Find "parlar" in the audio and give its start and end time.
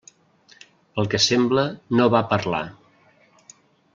2.33-2.65